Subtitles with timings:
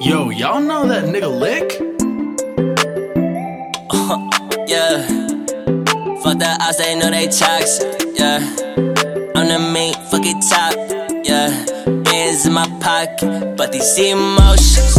[0.00, 1.78] y'all know that nigga Lic?
[4.70, 5.02] Yeah.
[6.22, 8.00] Fuck that ass, they know they toxic.
[8.14, 8.38] Yeah.
[9.34, 10.74] I'm the main fucking top.
[11.24, 11.50] Yeah.
[12.04, 14.94] Bands in my pocket, but these emotions,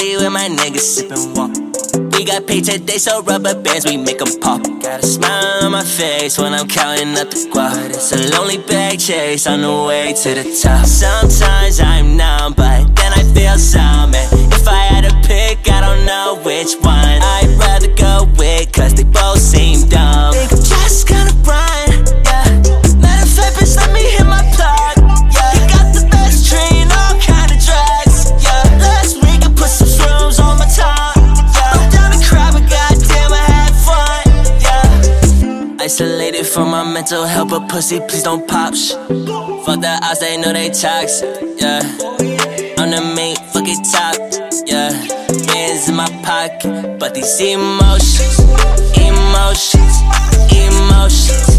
[0.00, 1.50] party with my niggas sipping wock.
[2.12, 4.62] We got paid today, so rubber bands, we make 'em pop.
[4.80, 7.90] Got a smile on my face when I'm counting up the guap.
[7.90, 10.86] It's a lonely bag chase on the way to the top.
[10.86, 14.14] Sometimes I'm numb, but then I feel some.
[14.56, 17.20] If I had to pick, I don't know which one.
[17.36, 20.39] I'd rather go with, cause they both seem dumb.
[36.00, 38.74] isolated from my mental health, but pussy, please don't pop.
[38.74, 38.92] Sh-
[39.64, 41.28] fuck the eyes, they know they toxic.
[41.60, 41.82] Yeah,
[42.78, 44.16] I'm the main fucking top.
[44.66, 44.92] Yeah,
[45.52, 48.38] hands in my pocket, but these emotions,
[48.96, 50.00] emotions,
[50.48, 51.58] emotions,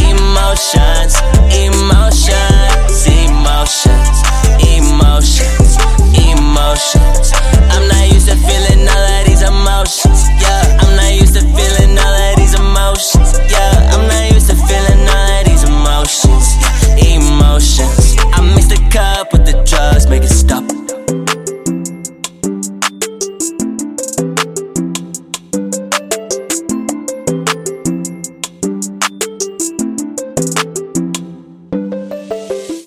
[0.00, 1.12] emotions,
[1.52, 4.16] emotions, emotions,
[4.72, 5.76] emotions,
[6.16, 7.41] emotions.